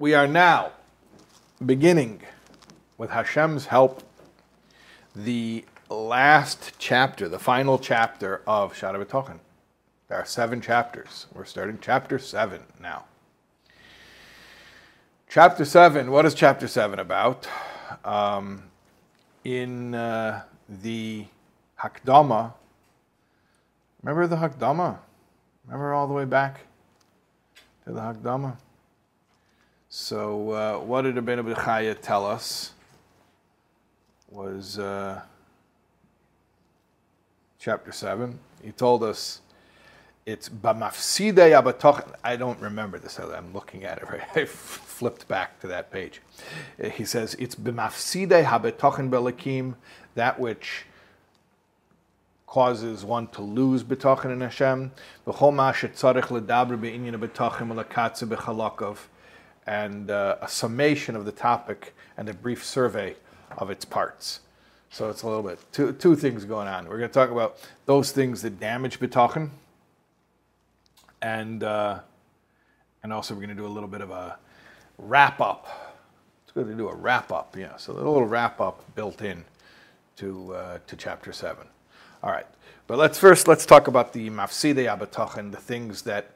[0.00, 0.72] we are now
[1.64, 2.22] beginning,
[2.96, 4.02] with Hashem's help,
[5.14, 9.38] the last chapter, the final chapter of Shara.
[10.08, 11.26] There are seven chapters.
[11.34, 13.04] We're starting chapter seven now.
[15.28, 17.46] Chapter seven, what is chapter seven about?
[18.02, 18.62] Um,
[19.44, 21.26] in uh, the
[21.78, 22.54] Hakdama,
[24.02, 24.96] remember the Hakdama?
[25.66, 26.60] Remember all the way back
[27.84, 28.56] to the Hakdama?
[29.92, 32.74] So, uh, what did Rabbeinu Bechaya tell us?
[34.30, 35.20] Was uh,
[37.58, 38.38] chapter 7.
[38.62, 39.40] He told us
[40.24, 42.14] it's Bamafsidei Abatochen.
[42.22, 43.18] I don't remember this.
[43.18, 44.22] I'm looking at it right.
[44.36, 46.22] I flipped back to that page.
[46.92, 49.74] He says it's Bamafsidei Habetochen Belakim,
[50.14, 50.84] that which
[52.46, 54.92] causes one to lose betochen in Hashem.
[55.26, 58.98] B'chol ma shetzarich ledaber be'inyan betochen melakatze b'chalakov
[59.70, 63.14] and uh, a summation of the topic and a brief survey
[63.56, 64.40] of its parts.
[64.90, 66.88] So it's a little bit two, two things going on.
[66.88, 69.50] We're going to talk about those things that damage bitachon,
[71.22, 72.00] and uh,
[73.04, 74.38] and also we're going to do a little bit of a
[74.98, 75.94] wrap up.
[76.42, 77.76] It's good to do a wrap up, yeah.
[77.76, 79.44] So a little wrap up built in
[80.16, 81.68] to uh, to chapter seven.
[82.24, 82.46] All right,
[82.88, 86.32] but let's first let's talk about the mafside abatochen, the things that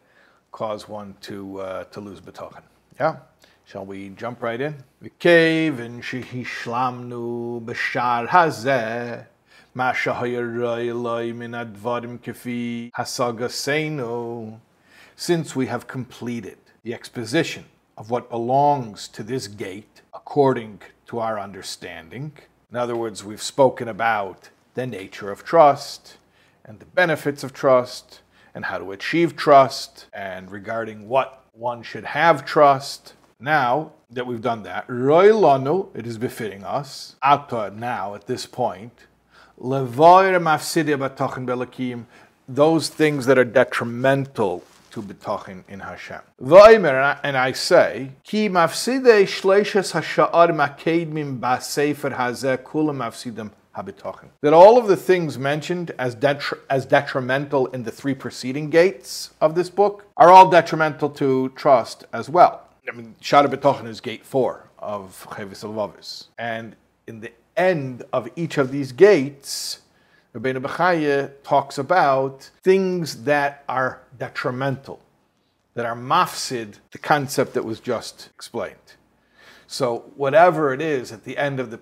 [0.53, 2.63] cause one to uh, to lose betochen.
[3.00, 3.16] Yeah.
[3.66, 4.74] Shall we jump right in?
[5.02, 9.22] וכיוון שהשלמנו בשער הזה,
[9.76, 14.58] מה שהיה אלוהי מן הדברים כפי השגתנו,
[15.18, 17.64] since we have completed the exposition
[17.98, 22.32] of what belongs to this gate according to our understanding.
[22.72, 26.18] In other words, we've spoken about the nature of trust
[26.64, 28.22] and the benefits of trust
[28.56, 33.15] and how to achieve trust and regarding what one should have trust.
[33.39, 38.47] Now that we've done that, Roy Lanu, it is befitting us, Ata now at this
[38.47, 39.07] point,
[42.47, 46.21] those things that are detrimental to Batachin in Hashem.
[46.43, 54.79] Vaimer, and I say, Ki Mafside Shleishes Hasha'ar Makedmim Basefer Hazeh Kula Mafsidim that all
[54.79, 59.71] of the things mentioned as, detri- as detrimental in the three preceding gates of this
[59.71, 62.69] book are all detrimental to trust as well.
[62.89, 66.27] I mean, Shara B'Tochen is gate four of Chevis Lvavis.
[66.39, 66.77] And
[67.07, 69.81] in the end of each of these gates,
[70.35, 75.01] Rabbeinu Bechaya talks about things that are detrimental,
[75.75, 78.95] that are mafsid, the concept that was just explained.
[79.67, 81.81] So whatever it is at the end of the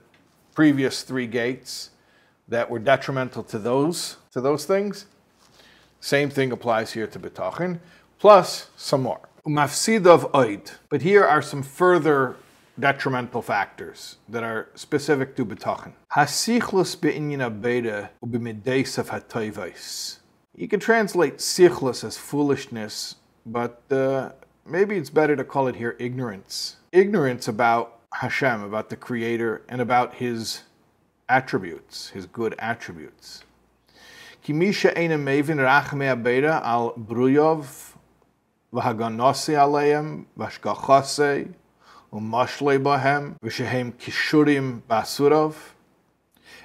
[0.55, 1.91] previous three gates
[2.49, 5.07] that were detrimental to those to those things.
[6.01, 7.79] Same thing applies here to betachin,
[8.19, 9.29] plus some more.
[9.47, 10.73] Mafsid of oid.
[10.89, 12.37] But here are some further
[12.79, 15.93] detrimental factors that are specific to betachin.
[16.13, 20.19] Hasichlus be'inyan beta ubimidesaf hatayvais.
[20.57, 24.31] You can translate sichlus as foolishness, but uh,
[24.67, 26.77] maybe it's better to call it here ignorance.
[26.93, 30.63] Ignorance about Hashem, about the Creator, and about His
[31.29, 33.43] attributes, His good attributes.
[34.45, 37.95] Kimisha eina mevin rachme abeda al bruyov
[38.73, 41.55] v'haganose aleim v'ashgachase
[42.13, 45.55] umashle bahem v'shehem kishurim basurov.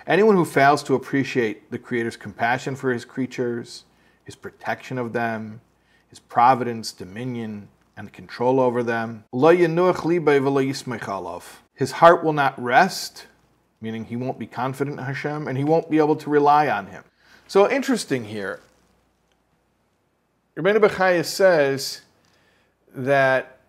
[0.05, 3.85] Anyone who fails to appreciate the Creator's compassion for His creatures,
[4.25, 5.61] His protection of them,
[6.09, 9.25] His providence, dominion, and control over them.
[11.73, 13.25] His heart will not rest,
[13.81, 16.87] meaning he won't be confident in Hashem, and he won't be able to rely on
[16.87, 17.03] him.
[17.47, 18.61] So interesting here.
[20.55, 22.01] Rabbeinu Bechaya says
[22.95, 23.59] that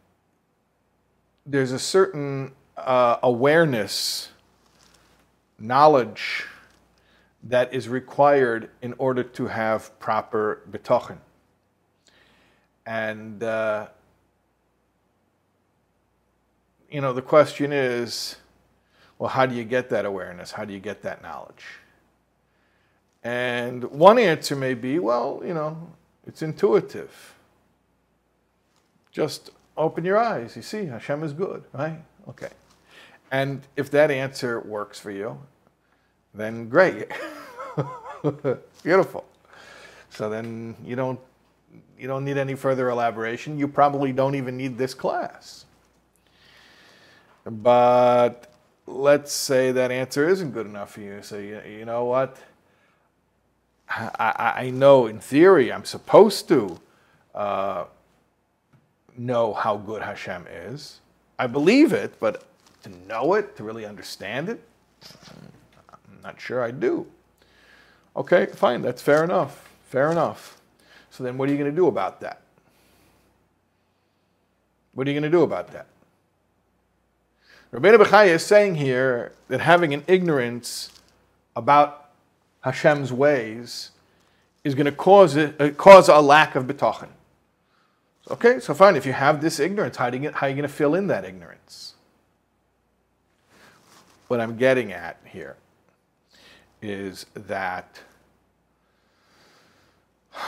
[1.44, 4.28] there's a certain uh, awareness,
[5.58, 6.44] knowledge
[7.42, 11.18] that is required in order to have proper betochen.
[12.86, 13.88] And uh,
[16.90, 18.36] you know, the question is,
[19.18, 20.52] well, how do you get that awareness?
[20.52, 21.64] How do you get that knowledge?
[23.22, 25.90] And one answer may be, well, you know,
[26.26, 27.34] it's intuitive.
[29.10, 30.54] Just open your eyes.
[30.56, 32.00] You see, Hashem is good, right?
[32.28, 32.50] Okay.
[33.30, 35.38] And if that answer works for you,
[36.32, 37.10] then great.
[38.82, 39.24] Beautiful.
[40.10, 41.20] So then you don't
[41.98, 43.58] you don't need any further elaboration.
[43.58, 45.66] You probably don't even need this class.
[47.50, 48.52] But
[48.86, 51.22] let's say that answer isn't good enough for you.
[51.22, 52.36] So you, you know what?
[53.88, 56.78] I, I know in theory I'm supposed to
[57.34, 57.84] uh,
[59.16, 61.00] know how good Hashem is.
[61.38, 62.44] I believe it, but
[62.82, 64.62] to know it, to really understand it,
[65.90, 67.06] I'm not sure I do.
[68.14, 69.70] Okay, fine, that's fair enough.
[69.88, 70.58] Fair enough.
[71.10, 72.42] So then what are you going to do about that?
[74.92, 75.86] What are you going to do about that?
[77.72, 80.90] Rabbeinu Bechaya is saying here that having an ignorance
[81.54, 82.10] about
[82.62, 83.90] Hashem's ways
[84.64, 87.08] is going to cause, uh, cause a lack of bitachon.
[88.30, 90.68] Okay, so fine, if you have this ignorance, how, do you how are you going
[90.68, 91.94] to fill in that ignorance?
[94.28, 95.56] What I'm getting at here
[96.80, 98.00] is that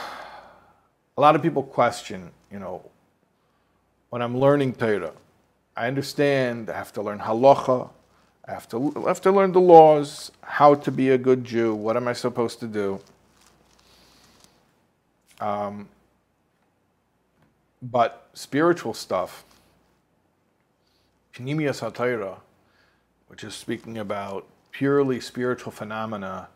[1.17, 2.83] a lot of people question, you know,
[4.09, 5.13] when I'm learning Torah,
[5.77, 7.91] I understand I have to learn halacha,
[8.47, 11.75] I have to, I have to learn the laws, how to be a good Jew,
[11.75, 13.01] what am I supposed to do?
[15.41, 15.89] Um,
[17.81, 19.45] but spiritual stuff,
[21.35, 22.39] Pnimius HaTorah,
[23.29, 26.49] which is speaking about purely spiritual phenomena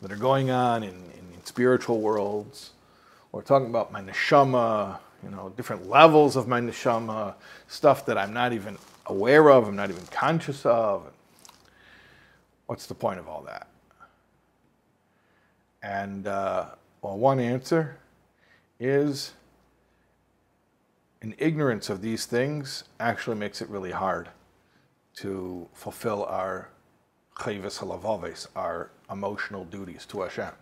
[0.00, 2.70] that are going on in, in, in spiritual worlds,
[3.32, 7.34] or talking about my neshama, you know, different levels of my neshama,
[7.68, 11.10] stuff that I'm not even aware of, I'm not even conscious of.
[12.66, 13.66] What's the point of all that?
[15.82, 16.66] And uh,
[17.02, 17.96] well, one answer
[18.78, 19.32] is
[21.22, 24.28] an ignorance of these things actually makes it really hard
[25.16, 26.68] to fulfill our
[27.34, 30.52] chayvus halavaves, our emotional duties to Hashem.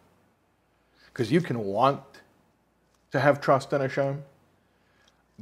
[1.07, 2.03] Because you can want
[3.11, 4.23] to have trust in Hashem,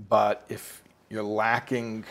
[0.08, 2.04] but if you're lacking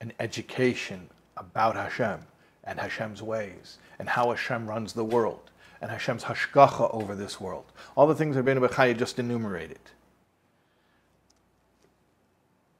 [0.00, 2.20] an education about Hashem
[2.64, 5.50] and Hashem's ways and how Hashem runs the world
[5.80, 7.64] and Hashem's hashgacha over this world,
[7.96, 9.78] all the things that Rabbeinu Bechaya just enumerated,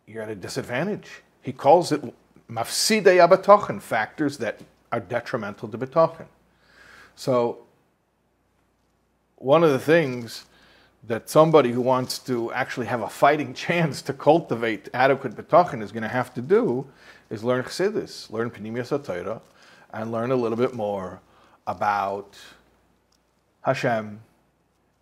[0.06, 1.22] you're at a disadvantage.
[1.42, 2.02] He calls it
[2.50, 4.60] mafsidei abatochen, factors that
[4.92, 6.26] are detrimental to betochen.
[7.16, 7.58] So,
[9.36, 10.46] one of the things
[11.06, 15.92] that somebody who wants to actually have a fighting chance to cultivate adequate betochen is
[15.92, 16.86] going to have to do
[17.30, 19.40] is learn Chassidus, learn Pnimius HaTorah,
[19.92, 21.20] and learn a little bit more
[21.66, 22.36] about
[23.62, 24.20] Hashem,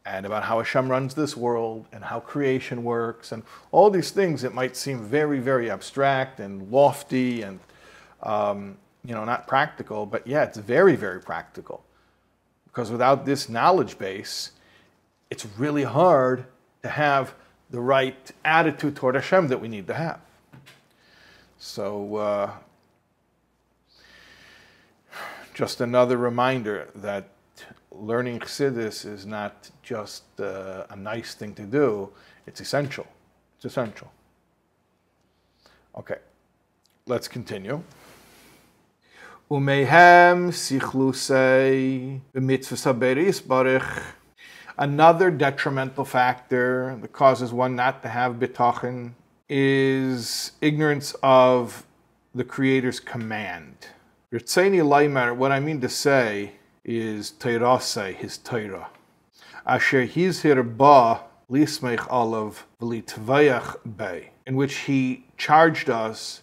[0.04, 4.42] and about how Hashem runs this world and how creation works and all these things
[4.42, 7.60] that might seem very, very abstract and lofty and
[8.22, 11.84] um, you know not practical, but yeah, it's very, very practical.
[12.66, 14.52] Because without this knowledge base,
[15.32, 16.38] it's really hard
[16.82, 17.34] to have
[17.70, 20.20] the right attitude toward Hashem that we need to have.
[21.58, 22.16] So.
[22.16, 22.50] Uh,
[25.54, 27.28] just another reminder that
[27.90, 32.08] learning Chassidus is not just uh, a nice thing to do,
[32.46, 33.06] it's essential.
[33.56, 34.10] It's essential.
[35.96, 36.18] Okay,
[37.06, 37.82] let's continue.
[39.50, 44.21] Umehem sichlusei b'mitzvah baruch.
[44.78, 49.12] Another detrimental factor that causes one not to have bitachon
[49.48, 51.84] is ignorance of
[52.34, 53.88] the Creator's command.
[54.30, 56.52] What I mean to say
[56.86, 58.88] is Teirase, his Torah.
[59.66, 61.20] Asher hizhir ba
[61.50, 66.40] lismech olav v'litvayach be, in which he charged us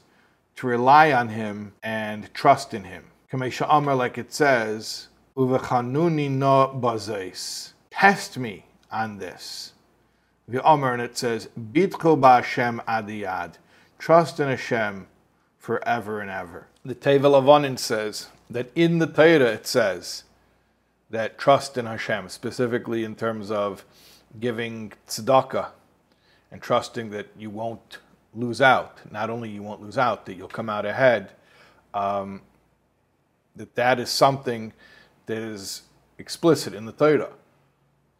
[0.58, 3.06] to rely on him and trust in him.
[3.32, 7.74] Kamesha Amar, like it says, uvechanuni no bazes.
[7.92, 9.74] Test me on this.
[10.48, 13.56] The Amar, and it says, bitcho ba'Hashem adiyad.
[13.98, 15.08] Trust in Hashem
[15.58, 16.68] forever and ever.
[16.84, 20.24] The Tov HaLevanon says that in the Torah it says
[21.10, 23.84] that trust in Hashem, specifically in terms of
[24.40, 25.70] giving tzedakah
[26.52, 28.00] and trusting that you won't
[28.34, 29.00] lose out.
[29.12, 31.32] Not only you won't lose out, that you'll come out ahead.
[31.94, 32.42] Um,
[33.56, 34.74] that that is something
[35.26, 35.84] that is
[36.18, 37.32] explicit in the Torah.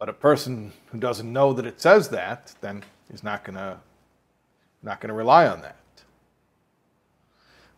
[0.00, 3.78] But a person who doesn't know that it says that, then is not gonna
[4.82, 5.76] not gonna rely on that.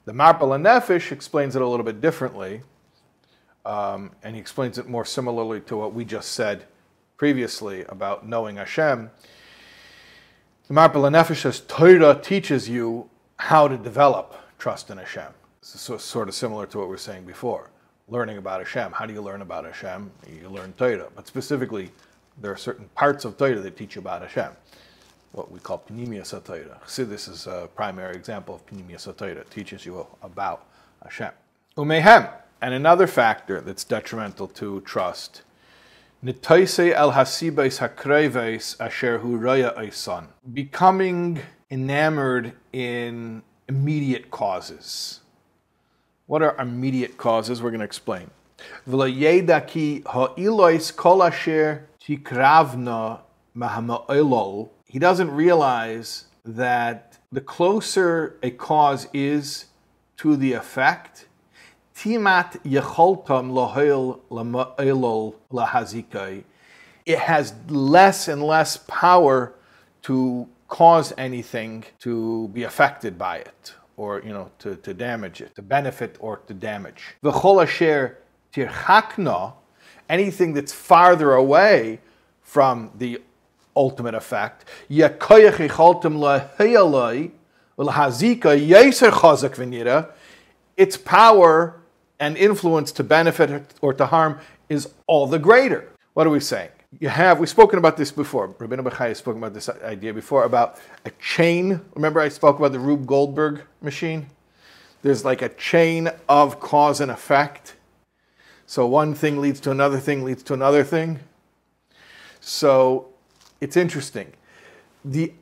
[0.07, 2.63] The Marpe Lanefesh explains it a little bit differently
[3.65, 6.65] um, and he explains it more similarly to what we just said
[7.17, 9.11] previously about knowing Hashem.
[10.67, 15.33] The Marpe Lanefesh says Torah teaches you how to develop trust in Hashem.
[15.61, 17.71] This is sort of similar to what we were saying before.
[18.09, 18.93] Learning about Hashem.
[18.93, 20.11] How do you learn about Hashem?
[20.29, 21.09] You learn Torah.
[21.15, 21.93] But specifically,
[22.41, 24.53] there are certain parts of Torah that teach you about Hashem.
[25.33, 26.89] What we call HaTorah.
[26.89, 29.39] See, this is a primary example of Pnimius HaTorah.
[29.39, 30.67] It teaches you about
[31.03, 31.31] Hashem.
[31.77, 32.31] Umehem.
[32.61, 35.43] And another factor that's detrimental to trust.
[36.25, 45.21] el hasibes asher hu Becoming enamored in immediate causes.
[46.27, 47.63] What are immediate causes?
[47.63, 48.31] We're going to explain.
[48.87, 50.93] Ha'ilois
[52.05, 53.21] tikravna
[54.87, 59.67] he doesn't realize that the closer a cause is
[60.17, 61.29] to the effect,
[61.95, 66.45] timat yecholtam lohoil lama'ilol lahazikai,
[67.05, 69.55] it has less and less power
[70.03, 75.55] to cause anything to be affected by it or you know to, to damage it,
[75.55, 77.03] to benefit or to damage.
[77.23, 78.19] Asher
[78.55, 79.55] tirchakna,
[80.09, 82.01] anything that's farther away
[82.43, 83.21] from the
[83.77, 84.65] ultimate effect.
[90.77, 91.81] Its power
[92.21, 95.89] and influence to benefit or to harm is all the greater.
[96.15, 96.71] What are we saying?
[97.01, 98.49] You have, we've spoken about this before.
[98.49, 101.81] Rabbeinu Bechai has spoken about this idea before about a chain.
[101.95, 104.27] Remember, I spoke about the Rube Goldberg machine?
[105.01, 107.75] There's like a chain of cause and effect.
[108.73, 111.21] So one thing leads to another thing, leads to another thing.
[112.41, 113.09] So
[113.61, 114.33] it's interesting.
[115.05, 115.35] The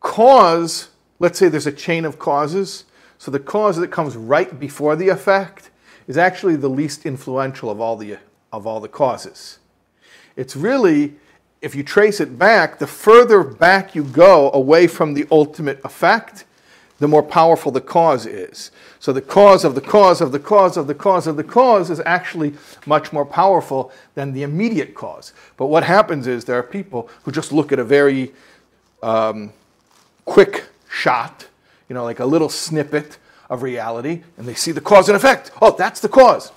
[0.00, 0.88] cause,
[1.20, 2.84] let's say there's a chain of causes,
[3.18, 5.70] so the cause that comes right before the effect
[6.08, 8.18] is actually the least influential of all the,
[8.52, 9.60] of all the causes.
[10.34, 11.14] It's really,
[11.62, 16.44] if you trace it back, the further back you go away from the ultimate effect,
[16.98, 18.70] the more powerful the cause is.
[18.98, 21.90] So the cause of the cause of the cause of the cause of the cause
[21.90, 22.54] is actually
[22.86, 25.32] much more powerful than the immediate cause.
[25.56, 28.32] But what happens is there are people who just look at a very
[29.02, 29.52] um,
[30.24, 31.46] quick shot,
[31.88, 35.50] you know, like a little snippet of reality, and they see the cause and effect.
[35.60, 36.50] Oh, that's the cause.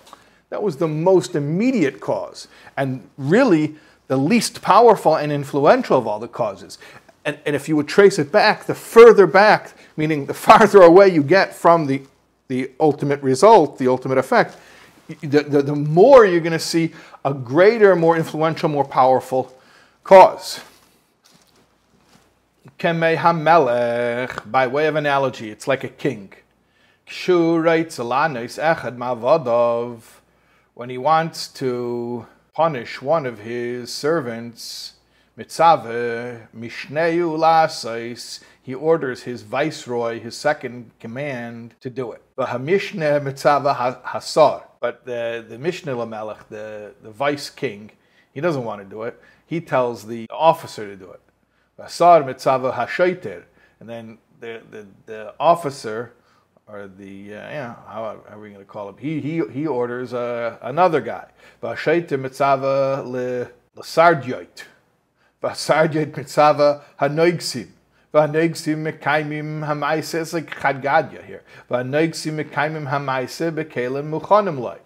[0.50, 3.75] That was the most immediate cause, and really
[4.08, 6.79] the least powerful and influential of all the causes.
[7.29, 11.09] And, and if you would trace it back, the further back, meaning the farther away
[11.09, 12.01] you get from the
[12.48, 14.57] the ultimate result, the ultimate effect,
[15.21, 16.91] the, the, the more you're going to see
[17.24, 19.55] a greater, more influential, more powerful
[20.03, 20.59] cause.
[22.79, 26.33] Kemei hamelech, by way of analogy, it's like a king.
[30.74, 34.93] When he wants to punish one of his servants,
[35.39, 42.22] mitzave mishneu lasais, he orders his viceroy, his second command, to do it.
[42.36, 44.63] But mitzava hasar.
[44.79, 47.91] But the, the Mishneh Lamelech, the, the vice king,
[48.34, 49.19] he doesn't want to do it.
[49.46, 51.22] He tells the officer to do it.
[51.79, 53.43] Hasar mitzava hashaiter.
[53.79, 56.13] And then the, the, the officer,
[56.67, 58.98] or the, uh, yeah, how, how, are we going to call him?
[58.98, 61.27] He, he, he orders uh, another guy.
[61.63, 63.84] Vashaiter mitzava le, le
[65.41, 67.67] Mitzava hanoigsim.
[68.13, 70.22] V'anoigsim mekaimim hamaisa.
[70.22, 71.43] It's like here.
[71.69, 74.77] V'anoigsim mekaimim hamaisa bekelim loy.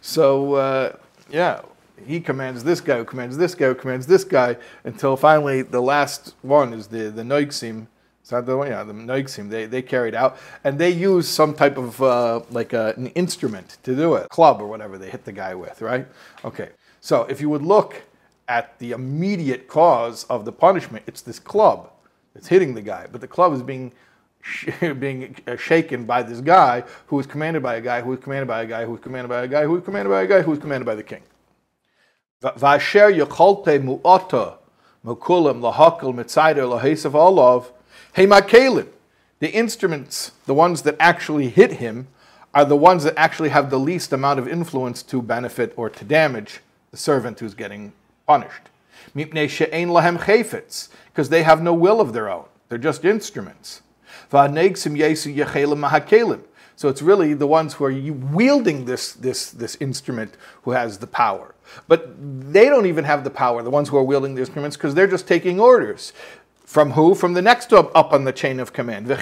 [0.00, 0.96] So, uh,
[1.30, 1.62] yeah,
[2.06, 5.80] he commands this guy, who commands this guy, who commands this guy, until finally the
[5.80, 7.86] last one is the, the noigsim.
[8.20, 9.48] It's the one, yeah, the noigsim.
[9.50, 10.38] They, they carried out.
[10.62, 14.28] And they use some type of, uh, like a, an instrument to do it.
[14.28, 16.06] Club or whatever they hit the guy with, right?
[16.44, 16.70] Okay.
[17.00, 18.02] So if you would look
[18.50, 21.88] at the immediate cause of the punishment, it's this club.
[22.34, 23.92] It's hitting the guy, but the club is being
[24.80, 28.48] being uh, shaken by this guy who is commanded by a guy who is commanded
[28.48, 30.42] by a guy who is commanded by a guy who is commanded by a guy
[30.42, 31.22] who is commanded by the king.
[32.42, 34.56] Vasher yacholte mu'ata
[35.04, 37.72] mukulim lahakal mitzayder lahesav olav
[38.16, 38.88] hemakelim.
[39.38, 42.08] The instruments, the ones that actually hit him,
[42.52, 46.04] are the ones that actually have the least amount of influence to benefit or to
[46.04, 47.92] damage the servant who's getting
[48.30, 48.64] punished
[51.12, 52.46] because they have no will of their own.
[52.68, 53.82] They're just instruments.
[56.76, 61.06] So it's really the ones who are wielding this, this, this instrument who has the
[61.06, 61.54] power.
[61.88, 62.14] But
[62.52, 65.06] they don't even have the power, the ones who are wielding the instruments, because they're
[65.06, 66.12] just taking orders.
[66.70, 67.16] From who?
[67.16, 69.08] From the next up, up on the chain of command.
[69.08, 69.14] So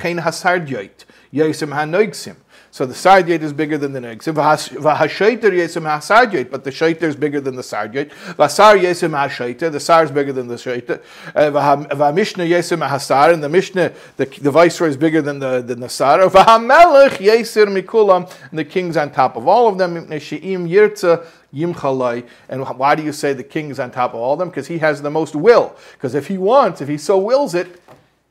[2.85, 4.35] the sardyet is bigger than the negsim.
[4.35, 8.11] V'hashaiter yesim hasadyet, but the shaiter is bigger than the sardyet.
[8.35, 11.01] V'asar yesim hashaiter, the sar is bigger than the shaiter.
[11.35, 15.81] Uh, v'hamishna yesim hasar, and the mishnah, the, the viceroy is bigger than the than
[15.81, 16.19] the sar.
[16.19, 20.19] V'hamelech yesir mikulam, and the king's on top of all of them.
[20.21, 21.25] She'im yirtza
[21.55, 22.27] yimchalai.
[22.49, 24.49] And why do you say the king is on top of all of them?
[24.49, 25.77] Because he has the most will.
[25.93, 27.81] Because if he wants, if he so wills it,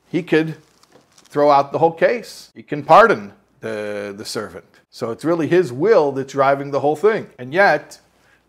[0.10, 0.58] he could
[1.16, 2.52] throw out the whole case.
[2.56, 4.66] He can pardon the, the servant.
[4.90, 7.30] So it's really his will that's driving the whole thing.
[7.38, 8.00] And yet,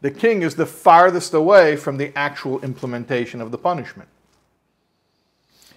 [0.01, 4.09] the king is the farthest away from the actual implementation of the punishment.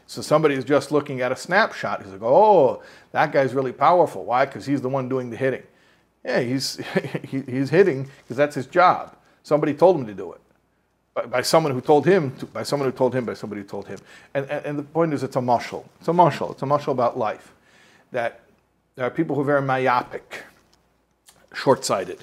[0.06, 2.04] So somebody is just looking at a snapshot.
[2.04, 2.84] He's like, oh,
[3.14, 4.26] that guy's really powerful.
[4.26, 4.46] Why?
[4.46, 5.64] Because he's the one doing the hitting.
[6.24, 6.78] Yeah, he's,
[7.28, 9.16] he, he's hitting because that's his job.
[9.44, 10.42] Somebody told him to do it.
[11.14, 13.68] By, by someone who told him, to, by someone who told him, by somebody who
[13.68, 14.00] told him.
[14.34, 15.90] And, and, and the point is, it's a muscle.
[16.00, 16.52] It's a muscle.
[16.52, 17.54] It's a muscle about life.
[18.12, 18.42] That
[18.96, 20.44] there are people who are very myopic,
[21.54, 22.20] short sighted,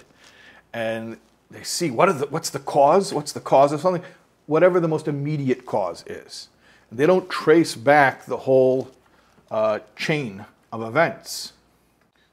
[0.73, 1.19] and
[1.51, 3.13] they see what the, what's the cause?
[3.13, 4.03] What's the cause of something?
[4.47, 6.49] Whatever the most immediate cause is.
[6.93, 8.91] They don't trace back the whole
[9.51, 11.53] uh, chain of events.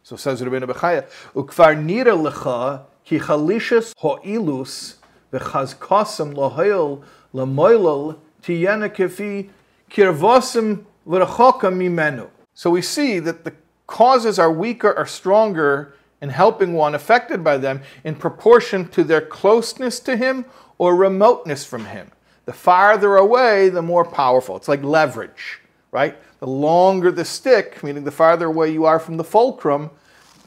[0.05, 4.97] So says Rabbeinu Bechaya, Ukvar nira lecha ki chalishas ho'ilus
[5.33, 7.01] v'chazkosam lohoil
[7.33, 9.49] lamoilal tiyena kefi
[9.89, 12.29] kirvosim v'rechoka mimenu.
[12.53, 13.53] So we see that the
[13.87, 19.21] causes are weaker or stronger in helping one affected by them in proportion to their
[19.21, 20.45] closeness to him
[20.77, 22.11] or remoteness from him.
[22.45, 24.55] The farther away, the more powerful.
[24.55, 26.15] It's like leverage, right?
[26.45, 29.89] The longer the stick, meaning the farther away you are from the fulcrum,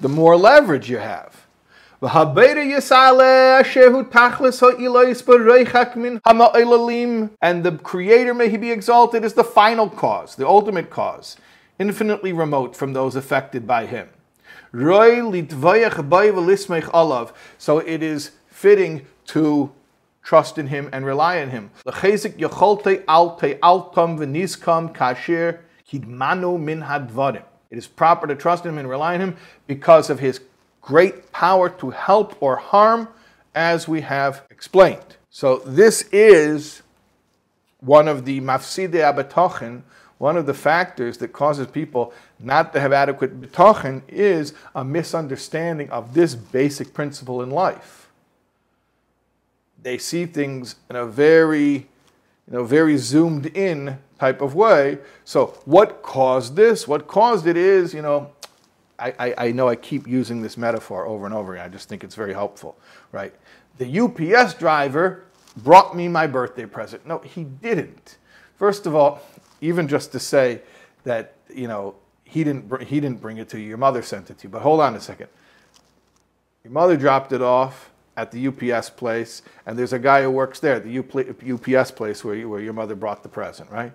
[0.00, 1.44] the more leverage you have.
[7.42, 11.36] And the Creator, may He be exalted, is the final cause, the ultimate cause,
[11.80, 14.08] infinitely remote from those affected by Him.
[17.58, 19.72] So it is fitting to
[20.22, 21.70] trust in him and rely on him.
[25.92, 30.40] It is proper to trust him and rely on him because of his
[30.80, 33.08] great power to help or harm,
[33.54, 35.16] as we have explained.
[35.30, 36.82] So this is
[37.80, 39.82] one of the mafside abatochen,
[40.18, 45.90] one of the factors that causes people not to have adequate betochen is a misunderstanding
[45.90, 48.08] of this basic principle in life
[49.82, 51.86] they see things in a very,
[52.50, 54.98] you know, very zoomed in type of way.
[55.24, 56.88] So what caused this?
[56.88, 58.32] What caused it is, you know,
[58.98, 61.66] I, I, I know I keep using this metaphor over and over again.
[61.66, 62.76] I just think it's very helpful,
[63.12, 63.34] right?
[63.76, 65.24] The UPS driver
[65.58, 67.06] brought me my birthday present.
[67.06, 68.16] No, he didn't.
[68.56, 69.20] First of all,
[69.60, 70.62] even just to say
[71.04, 74.38] that, you know, he didn't, he didn't bring it to you, your mother sent it
[74.38, 74.48] to you.
[74.48, 75.28] But hold on a second.
[76.64, 80.58] Your mother dropped it off at the UPS place, and there's a guy who works
[80.58, 83.92] there, the UPS place where, you, where your mother brought the present, right?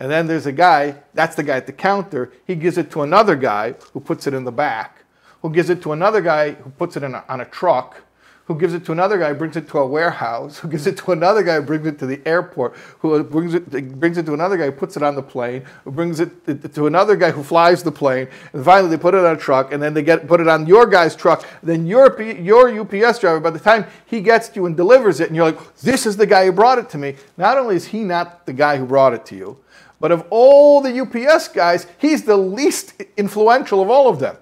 [0.00, 3.02] And then there's a guy, that's the guy at the counter, he gives it to
[3.02, 5.04] another guy who puts it in the back,
[5.42, 8.00] who gives it to another guy who puts it a, on a truck,
[8.50, 11.12] who gives it to another guy, brings it to a warehouse, who gives it to
[11.12, 14.68] another guy, brings it to the airport, who brings it, brings it to another guy,
[14.70, 18.26] puts it on the plane, who brings it to another guy who flies the plane,
[18.52, 20.66] and finally they put it on a truck, and then they get put it on
[20.66, 21.46] your guy's truck.
[21.62, 25.28] Then your your UPS driver, by the time he gets to you and delivers it,
[25.28, 27.14] and you're like, this is the guy who brought it to me.
[27.36, 29.58] Not only is he not the guy who brought it to you,
[30.00, 34.36] but of all the UPS guys, he's the least influential of all of them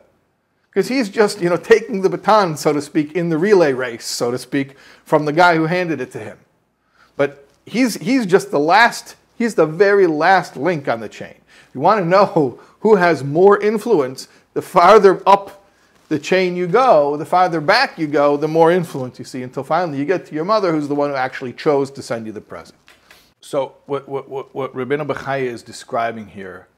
[0.78, 4.04] because he's just you know taking the baton so to speak in the relay race
[4.04, 6.38] so to speak from the guy who handed it to him.
[7.16, 11.34] But he's he's just the last he's the very last link on the chain.
[11.66, 15.68] If you want to know who has more influence the farther up
[16.10, 19.64] the chain you go the farther back you go the more influence you see until
[19.64, 22.30] finally you get to your mother who's the one who actually chose to send you
[22.30, 22.78] the present.
[23.40, 26.68] So what what what, what Rabbeinu Bechaya is describing here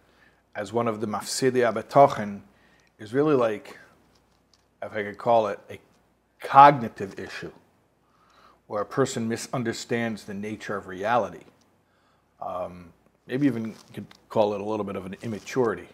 [0.54, 2.40] as one of the mafsidi abetochen
[2.98, 3.76] is really like
[4.82, 5.78] if I could call it, a
[6.40, 7.52] cognitive issue
[8.66, 11.44] where a person misunderstands the nature of reality.
[12.40, 12.92] Um,
[13.26, 15.88] maybe even you could call it a little bit of an immaturity,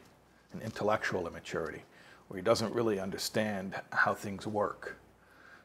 [0.52, 1.82] an intellectual immaturity,
[2.28, 4.98] where he doesn't really understand how things work.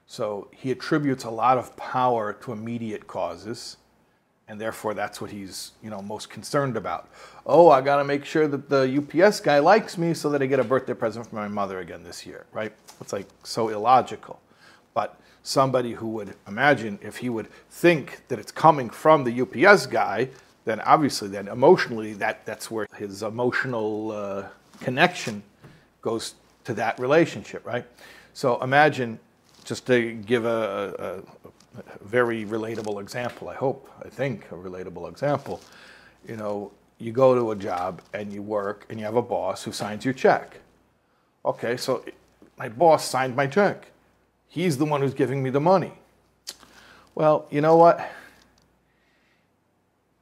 [0.08, 3.78] So he attributes a lot of power to immediate causes
[4.52, 7.08] and therefore that's what he's you know most concerned about.
[7.46, 10.46] Oh, I got to make sure that the UPS guy likes me so that I
[10.46, 12.74] get a birthday present from my mother again this year, right?
[13.00, 14.42] It's like so illogical.
[14.94, 19.86] But somebody who would imagine if he would think that it's coming from the UPS
[19.86, 20.28] guy,
[20.66, 24.44] then obviously then emotionally that that's where his emotional uh,
[24.82, 25.44] connection
[26.02, 26.36] goes
[26.66, 27.86] to that relationship, right?
[28.34, 29.18] So imagine
[29.64, 31.41] just to give a, a,
[32.02, 35.62] very relatable example, I hope, I think, a relatable example.
[36.28, 39.64] You know, you go to a job and you work and you have a boss
[39.64, 40.60] who signs your check.
[41.44, 42.04] Okay, so
[42.58, 43.88] my boss signed my check.
[44.48, 45.94] He's the one who's giving me the money.
[47.16, 48.08] Well, you know what?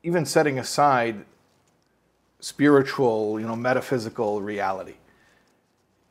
[0.03, 1.25] Even setting aside
[2.39, 4.95] spiritual, you know, metaphysical reality,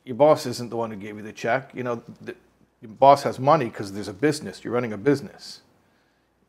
[0.05, 1.71] your boss isn't the one who gave you the check.
[1.75, 2.03] You know,
[2.81, 4.65] your boss has money because there's a business.
[4.65, 5.61] You're running a business.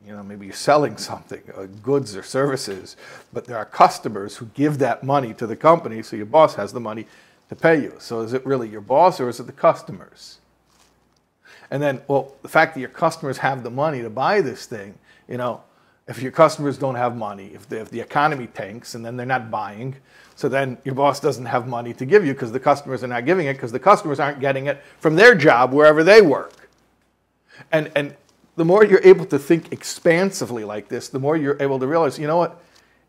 [0.05, 2.95] you know, maybe you're selling something, uh, goods or services,
[3.33, 6.71] but there are customers who give that money to the company, so your boss has
[6.71, 7.05] the money
[7.49, 7.93] to pay you.
[7.99, 10.39] So is it really your boss or is it the customers?
[11.71, 14.95] And then, well, the fact that your customers have the money to buy this thing,
[15.27, 15.61] you know,
[16.09, 19.25] if your customers don't have money, if the, if the economy tanks and then they're
[19.25, 19.95] not buying,
[20.35, 23.25] so then your boss doesn't have money to give you because the customers are not
[23.25, 26.69] giving it because the customers aren't getting it from their job wherever they work.
[27.71, 28.15] And, and
[28.55, 32.17] the more you're able to think expansively like this, the more you're able to realize,
[32.17, 32.59] you know what,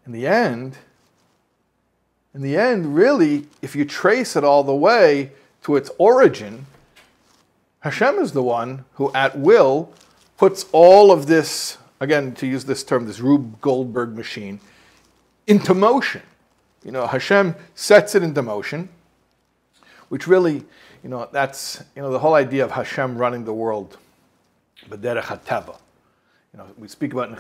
[0.05, 0.77] in the end,
[2.35, 5.33] in the end, really, if you trace it all the way
[5.63, 6.67] to its origin,
[7.81, 9.93] Hashem is the one who at will
[10.37, 14.61] puts all of this, again, to use this term, this Rube Goldberg machine,
[15.47, 16.23] into motion.
[16.85, 18.89] You know, Hashem sets it into motion,
[20.09, 20.65] which really,
[21.03, 23.99] you know, that's, you know, the whole idea of Hashem running the world,
[24.89, 25.77] B'derech HaTeva.
[26.53, 27.35] You know, we speak about in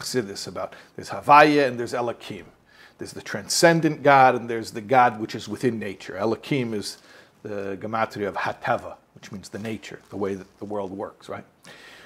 [0.46, 2.46] about there's Havaya and there's Elohim.
[2.98, 6.16] There's the transcendent God and there's the God which is within nature.
[6.16, 6.98] Elohim is
[7.42, 11.44] the gematria of Hateva, which means the nature, the way that the world works, right?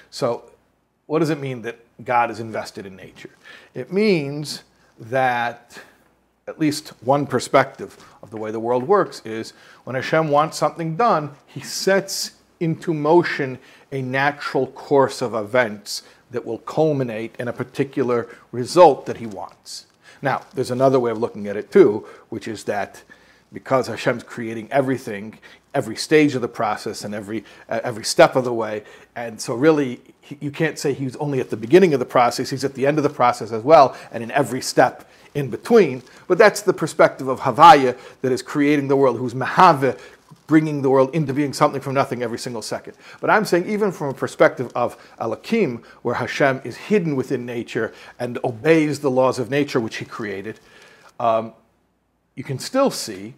[0.09, 0.49] So,
[1.07, 3.29] what does it mean that God is invested in nature?
[3.73, 4.63] It means
[4.99, 5.79] that
[6.47, 9.51] at least one perspective of the way the world works is
[9.83, 13.59] when Hashem wants something done, he sets into motion
[13.91, 19.85] a natural course of events that will culminate in a particular result that he wants.
[20.21, 23.03] Now, there's another way of looking at it too, which is that
[23.55, 25.39] because Hashem's creating everything,
[25.73, 28.83] every stage of the process and every uh, every step of the way,
[29.15, 32.49] and so really he, you can't say he's only at the beginning of the process;
[32.51, 36.03] he's at the end of the process as well, and in every step in between.
[36.27, 39.97] But that's the perspective of Havaya that is creating the world, who's Mahave,
[40.47, 42.97] bringing the world into being something from nothing every single second.
[43.21, 47.93] But I'm saying, even from a perspective of Alakim, where Hashem is hidden within nature
[48.19, 50.59] and obeys the laws of nature which he created,
[51.21, 51.53] um,
[52.35, 53.35] you can still see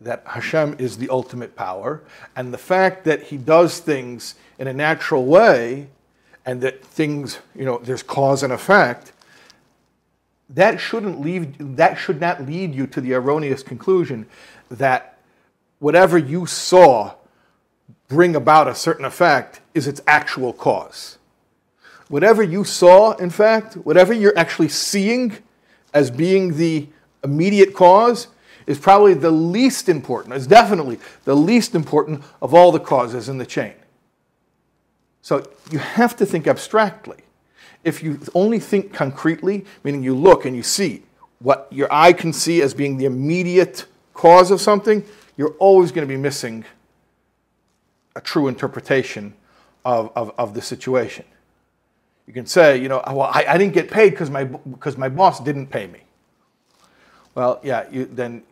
[0.00, 2.02] that Hashem is the ultimate power,
[2.34, 5.88] and the fact that he does things in a natural way
[6.46, 9.12] and that things, you know, there's cause and effect
[10.54, 14.26] that shouldn't leave that should not lead you to the erroneous conclusion
[14.68, 15.18] that
[15.78, 17.14] whatever you saw
[18.08, 21.18] bring about a certain effect is its actual cause.
[22.08, 25.36] Whatever you saw, in fact, whatever you're actually seeing
[25.94, 26.88] as being the
[27.22, 28.26] immediate cause
[28.70, 33.36] is probably the least important, is definitely the least important of all the causes in
[33.38, 33.74] the chain.
[35.22, 37.18] So you have to think abstractly
[37.82, 41.02] if you only think concretely, meaning you look and you see
[41.40, 45.04] what your eye can see as being the immediate cause of something,
[45.36, 46.64] you're always going to be missing
[48.14, 49.34] a true interpretation
[49.84, 51.24] of, of, of the situation.
[52.28, 54.96] You can say, you know, ah, well, I, I didn't get paid because my, because
[54.96, 56.02] my boss didn't pay me.
[57.34, 58.44] Well, yeah, you, then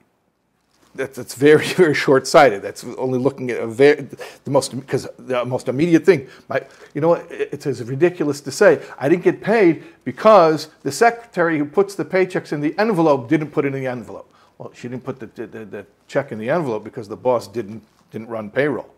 [0.94, 2.62] that's, that's very, very short-sighted.
[2.62, 4.02] That's only looking at very,
[4.44, 6.28] the most, because the most immediate thing.
[6.48, 11.58] My, you know, it's as ridiculous to say, I didn't get paid because the secretary
[11.58, 14.32] who puts the paychecks in the envelope didn't put it in the envelope.
[14.58, 17.82] Well, she didn't put the, the, the check in the envelope because the boss didn't,
[18.10, 18.92] didn't run payroll.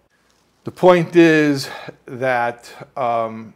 [0.64, 1.70] The point is
[2.06, 3.54] that um,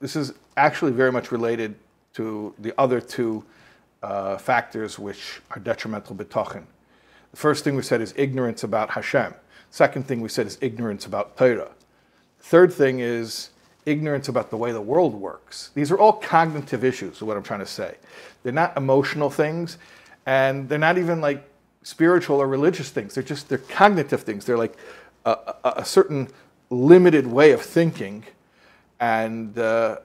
[0.00, 1.74] this is actually very much related
[2.14, 3.44] to the other two
[4.02, 6.64] uh, factors which are detrimental bitachon.
[7.30, 9.34] The first thing we said is ignorance about Hashem.
[9.70, 11.70] Second thing we said is ignorance about Torah.
[12.40, 13.50] Third thing is
[13.86, 15.70] ignorance about the way the world works.
[15.74, 17.96] These are all cognitive issues, is what I'm trying to say.
[18.42, 19.78] They're not emotional things,
[20.26, 21.48] and they're not even like
[21.82, 23.14] spiritual or religious things.
[23.14, 24.44] They're just, they're cognitive things.
[24.44, 24.76] They're like
[25.24, 26.28] a, a, a certain
[26.68, 28.24] limited way of thinking,
[28.98, 29.98] and uh,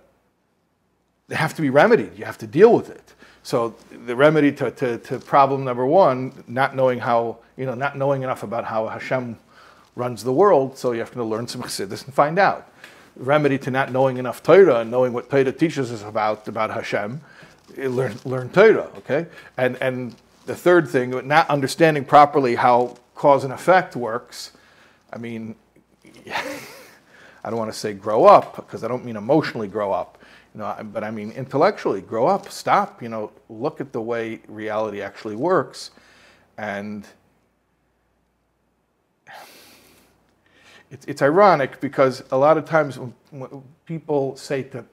[1.28, 2.18] they have to be remedied.
[2.18, 3.14] You have to deal with it.
[3.46, 7.96] So the remedy to, to, to, problem number one, not knowing how, you know, not
[7.96, 9.38] knowing enough about how Hashem
[9.96, 12.68] runs the world, so you have to learn some chassidus and find out.
[13.16, 16.72] The remedy to not knowing enough Torah and knowing what Torah teaches us about, about
[16.72, 17.22] Hashem,
[17.78, 19.28] eh, learn, learn Torah, okay?
[19.58, 20.16] And, and
[20.48, 24.54] the third thing, not understanding properly how cause and effect works,
[25.14, 25.54] I mean,
[27.44, 30.18] I don't want to say grow up, because I don't mean emotionally grow up
[30.56, 34.40] you know, but I mean intellectually, grow up, stop, you know, look at the way
[34.48, 35.92] reality actually works.
[36.58, 37.06] And
[40.90, 44.86] it's, it's ironic because a lot of times when, people say to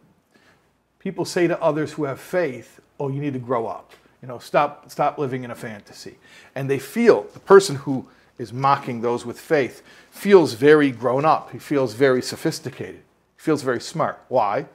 [0.98, 3.92] people say to others who have faith, oh, you need to grow up.
[4.20, 6.16] You know, stop, stop living in a fantasy.
[6.56, 11.50] And they feel, the person who is mocking those with faith feels very grown up.
[11.52, 13.02] He feels very sophisticated.
[13.36, 14.20] He feels very smart.
[14.28, 14.66] Why?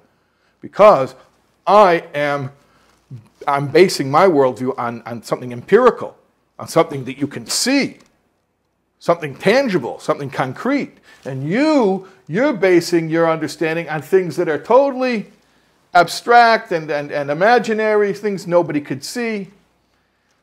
[0.62, 1.15] Because
[1.65, 2.52] I am
[3.48, 6.17] I'm basing my worldview on, on something empirical,
[6.60, 8.00] on something that you can see,
[9.00, 10.98] something tangible, something concrete.
[11.24, 15.28] And you, you're basing your understanding on things that are totally
[15.93, 19.50] abstract and, and, and imaginary, things nobody could see.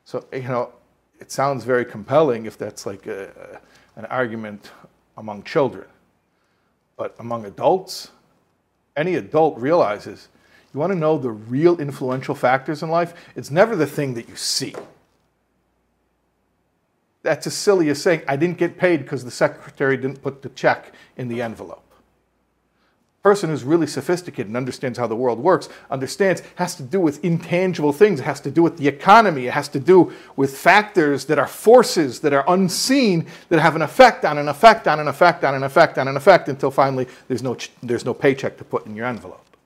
[0.04, 0.72] So, you know,
[1.20, 3.60] it sounds very compelling if that's like a,
[3.96, 4.70] an argument
[5.16, 5.86] among children.
[6.96, 8.10] But among adults,
[8.96, 10.28] any adult realizes
[10.72, 13.14] you want to know the real influential factors in life?
[13.36, 14.74] It's never the thing that you see.
[17.22, 20.48] That's as silly as saying, I didn't get paid because the secretary didn't put the
[20.50, 21.83] check in the envelope.
[23.24, 27.24] Person who's really sophisticated and understands how the world works understands has to do with
[27.24, 28.20] intangible things.
[28.20, 29.46] It has to do with the economy.
[29.46, 33.80] It has to do with factors that are forces that are unseen that have an
[33.80, 37.08] effect on an effect on an effect on an effect on an effect until finally
[37.26, 39.56] there's no, there's no paycheck to put in your envelope.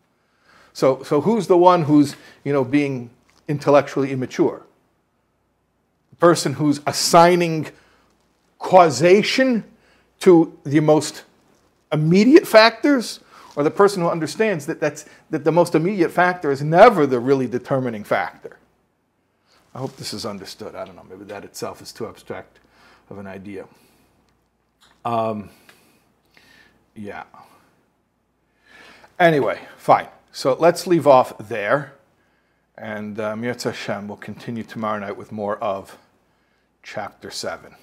[0.73, 3.11] So, so who's the one who's you know, being
[3.49, 4.63] intellectually immature?
[6.11, 7.71] The person who's assigning
[8.61, 9.65] causation
[10.21, 11.25] to the most
[11.91, 13.19] immediate factors
[13.59, 17.19] or the person who understands that, that's, that the most immediate factor is never the
[17.19, 18.57] really determining factor.
[19.75, 20.77] I hope this is understood.
[20.77, 22.61] I don't know, maybe that itself is too abstract
[23.11, 23.67] of an idea.
[25.05, 25.51] Um,
[26.95, 27.25] yeah.
[29.19, 30.07] Anyway, fine.
[30.31, 31.95] So let's leave off there.
[32.77, 35.99] And um, Hashem will continue tomorrow night with more of
[36.85, 37.75] chapter 7.